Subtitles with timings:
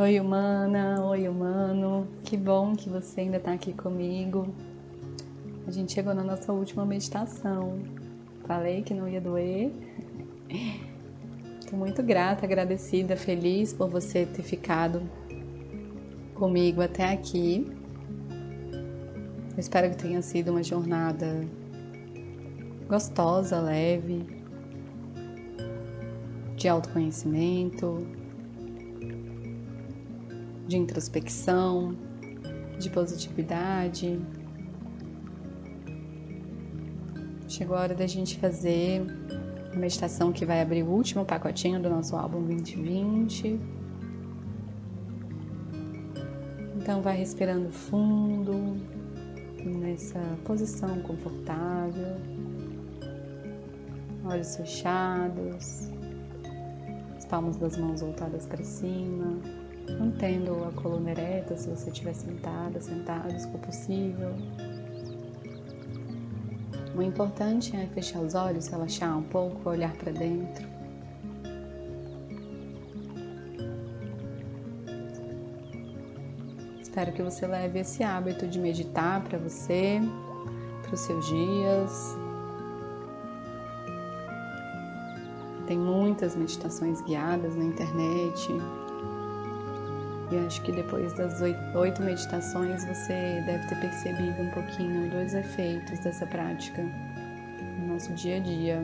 [0.00, 2.06] Oi, humana, oi, humano.
[2.22, 4.54] Que bom que você ainda está aqui comigo.
[5.66, 7.80] A gente chegou na nossa última meditação.
[8.46, 9.72] Falei que não ia doer.
[11.58, 15.02] Estou muito grata, agradecida, feliz por você ter ficado
[16.32, 17.66] comigo até aqui.
[19.50, 21.44] Eu espero que tenha sido uma jornada
[22.86, 24.24] gostosa, leve,
[26.54, 28.06] de autoconhecimento,
[30.68, 31.96] de introspecção,
[32.78, 34.20] de positividade.
[37.48, 39.02] Chegou a hora da gente fazer
[39.74, 43.58] a meditação que vai abrir o último pacotinho do nosso álbum 2020.
[46.76, 48.76] Então vai respirando fundo,
[49.64, 52.16] nessa posição confortável,
[54.24, 55.90] olhos fechados,
[57.16, 59.38] as palmas das mãos voltadas para cima,
[59.98, 64.34] mantendo a coluna ereta se você estiver sentada, sentado, se for possível.
[66.96, 70.66] O importante é fechar os olhos, relaxar um pouco, olhar para dentro.
[76.80, 80.00] Espero que você leve esse hábito de meditar para você,
[80.82, 82.16] para os seus dias.
[85.68, 88.48] Tem muitas meditações guiadas na internet.
[90.30, 95.98] E acho que depois das oito meditações você deve ter percebido um pouquinho dos efeitos
[96.00, 96.82] dessa prática
[97.80, 98.82] no nosso dia a dia.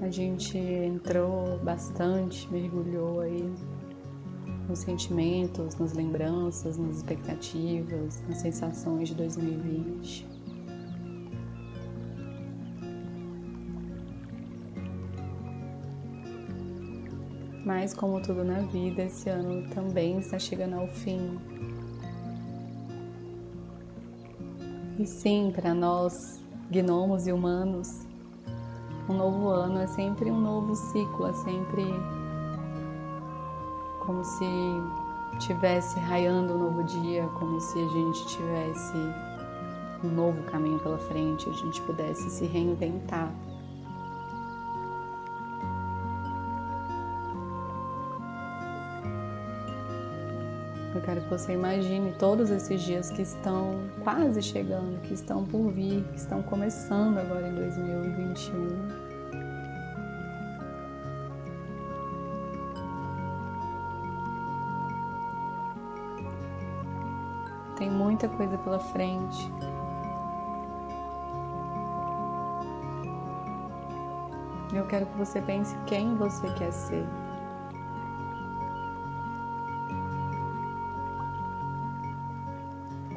[0.00, 3.52] A gente entrou bastante, mergulhou aí
[4.68, 10.33] nos sentimentos, nas lembranças, nas expectativas, nas sensações de 2020.
[17.64, 21.38] Mas, como tudo na vida, esse ano também está chegando ao fim.
[24.98, 28.06] E sim, para nós, gnomos e humanos,
[29.08, 31.84] um novo ano é sempre um novo ciclo, é sempre
[34.04, 34.44] como se
[35.40, 38.96] tivesse raiando um novo dia, como se a gente tivesse
[40.04, 43.32] um novo caminho pela frente, a gente pudesse se reinventar.
[50.94, 55.72] Eu quero que você imagine todos esses dias que estão quase chegando, que estão por
[55.72, 59.14] vir, que estão começando agora em 2021.
[67.76, 69.52] Tem muita coisa pela frente.
[74.72, 77.04] Eu quero que você pense quem você quer ser.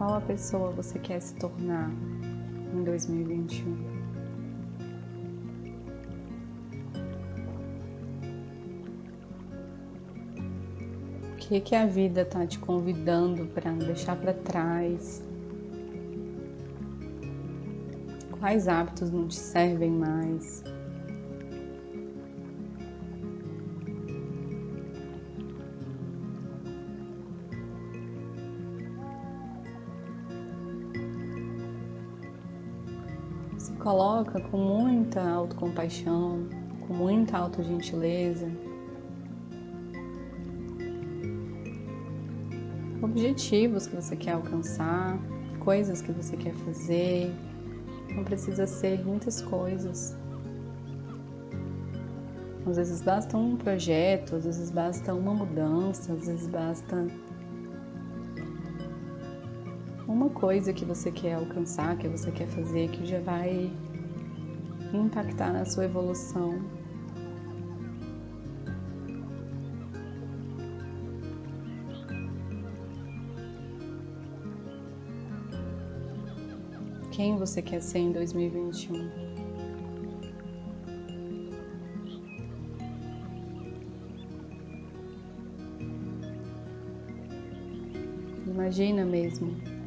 [0.00, 1.90] Qual a pessoa você quer se tornar
[2.72, 3.70] em 2021?
[11.22, 15.22] O que que a vida está te convidando para deixar para trás?
[18.38, 20.64] Quais hábitos não te servem mais?
[33.80, 36.46] Coloca com muita autocompaixão,
[36.86, 38.48] com muita autogentileza.
[43.02, 45.18] Objetivos que você quer alcançar,
[45.60, 47.34] coisas que você quer fazer.
[48.14, 50.16] Não precisa ser muitas coisas.
[52.66, 57.06] Às vezes basta um projeto, às vezes basta uma mudança, às vezes basta
[60.10, 63.70] uma coisa que você quer alcançar, que você quer fazer, que já vai
[64.92, 66.60] impactar na sua evolução.
[77.12, 79.30] Quem você quer ser em 2021?
[88.48, 89.79] Imagina mesmo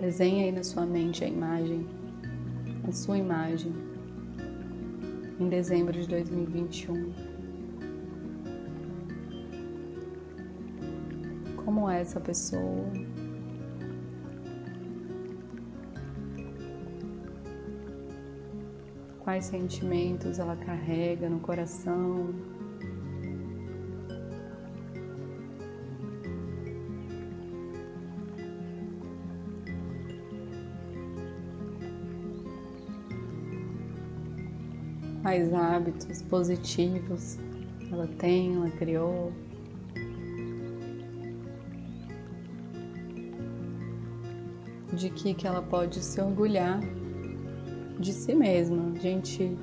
[0.00, 1.86] Desenhe aí na sua mente a imagem,
[2.86, 3.72] a sua imagem,
[5.40, 7.12] em dezembro de 2021.
[11.64, 12.86] Como é essa pessoa?
[19.28, 22.34] quais sentimentos ela carrega no coração.
[35.28, 37.36] Quais hábitos positivos
[37.92, 39.30] ela tem, ela criou.
[44.90, 46.80] De que, que ela pode se orgulhar
[48.00, 48.90] de si mesma.
[48.96, 49.54] A gente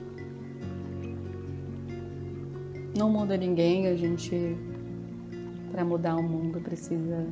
[2.96, 4.56] não muda ninguém, a gente,
[5.72, 7.26] para mudar o mundo, precisa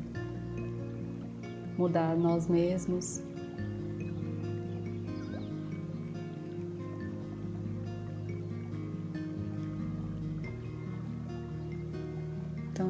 [1.78, 3.22] mudar nós mesmos.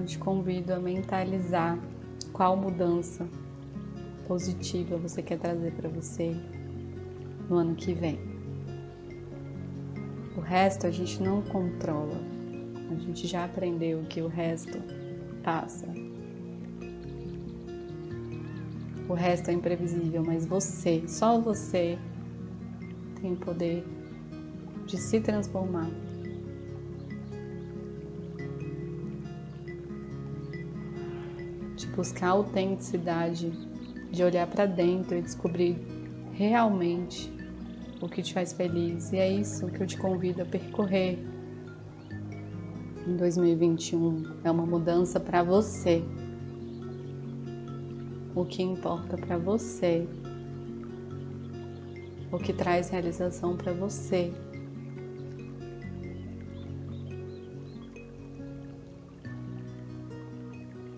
[0.04, 1.80] Eu te convido a mentalizar
[2.34, 3.26] qual mudança
[4.28, 6.36] positiva você quer trazer para você
[7.50, 8.20] no ano que vem.
[10.36, 12.18] O resto a gente não controla.
[12.92, 14.78] A gente já aprendeu que o resto
[15.42, 15.88] passa.
[19.08, 21.98] O resto é imprevisível, mas você, só você,
[23.22, 23.86] tem o poder
[24.86, 25.90] de se transformar.
[31.96, 33.52] Buscar autenticidade,
[34.12, 35.78] de olhar para dentro e descobrir
[36.34, 37.32] realmente
[38.02, 39.12] o que te faz feliz.
[39.14, 41.20] E é isso que eu te convido a percorrer
[43.08, 44.24] em 2021.
[44.44, 46.04] É uma mudança para você.
[48.36, 50.08] O que importa para você.
[52.32, 54.34] O que traz realização para você.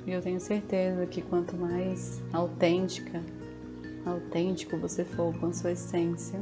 [0.05, 3.23] E eu tenho certeza que quanto mais autêntica,
[4.05, 6.39] autêntico você for com a sua essência,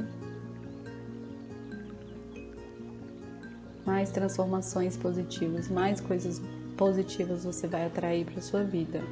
[3.86, 6.42] mais transformações positivas, mais coisas
[6.76, 9.02] positivas você vai atrair para sua vida.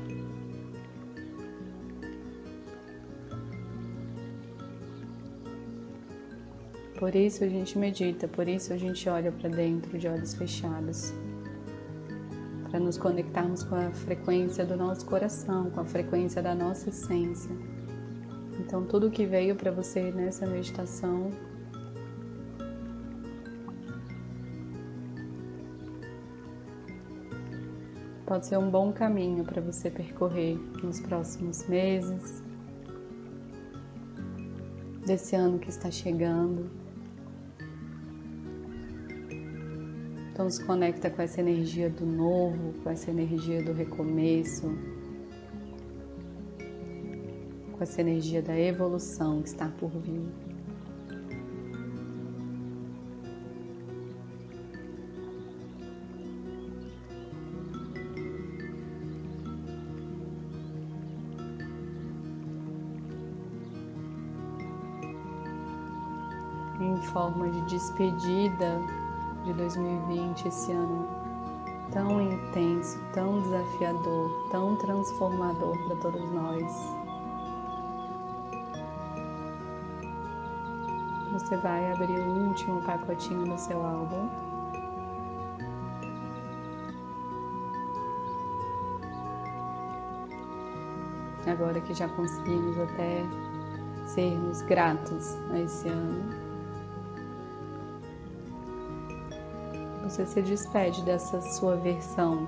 [6.98, 11.12] Por isso a gente medita, por isso a gente olha para dentro de olhos fechados.
[12.82, 17.50] Nos conectarmos com a frequência do nosso coração, com a frequência da nossa essência.
[18.58, 21.30] Então, tudo que veio para você nessa meditação
[28.26, 32.42] pode ser um bom caminho para você percorrer nos próximos meses,
[35.06, 36.81] desse ano que está chegando.
[40.42, 44.76] Então se conecta com essa energia do novo, com essa energia do recomeço,
[47.70, 50.20] com essa energia da evolução que está por vir.
[66.80, 69.01] em forma de despedida
[69.44, 71.08] de 2020, esse ano
[71.92, 76.72] tão intenso, tão desafiador, tão transformador para todos nós.
[81.32, 84.28] Você vai abrir o último pacotinho do seu álbum.
[91.46, 93.24] Agora que já conseguimos até
[94.06, 96.41] sermos gratos a esse ano.
[100.12, 102.46] Você se despede dessa sua versão,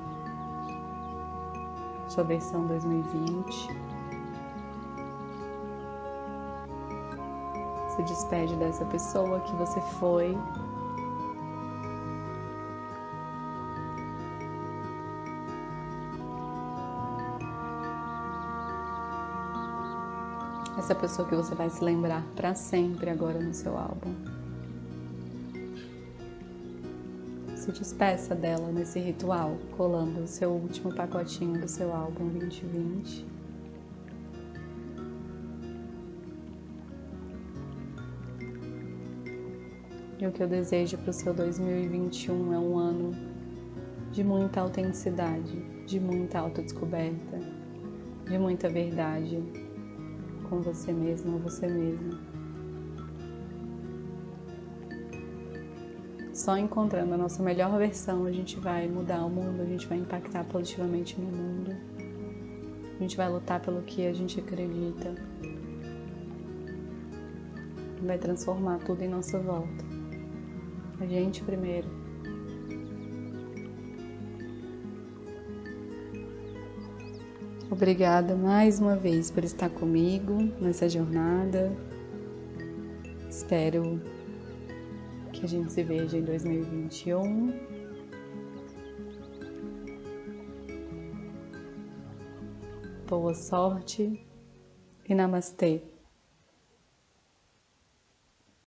[2.06, 3.68] sua versão 2020.
[7.96, 10.36] Se despede dessa pessoa que você foi.
[20.76, 24.43] Essa pessoa que você vai se lembrar para sempre agora no seu álbum.
[27.64, 33.26] Se despeça dela nesse ritual, colando o seu último pacotinho do seu álbum 2020.
[40.18, 43.12] E o que eu desejo para o seu 2021 é um ano
[44.12, 45.56] de muita autenticidade,
[45.86, 47.38] de muita autodescoberta,
[48.28, 49.42] de muita verdade
[50.50, 52.33] com você mesmo ou você mesma.
[56.44, 59.96] Só encontrando a nossa melhor versão a gente vai mudar o mundo, a gente vai
[59.96, 61.74] impactar positivamente no mundo.
[62.94, 65.14] A gente vai lutar pelo que a gente acredita.
[68.02, 69.86] Vai transformar tudo em nossa volta.
[71.00, 71.88] A gente primeiro.
[77.70, 81.72] Obrigada mais uma vez por estar comigo nessa jornada.
[83.30, 83.98] Espero
[85.34, 87.52] que a gente se veja em 2021.
[93.06, 94.26] Boa sorte
[95.08, 95.93] e namastê.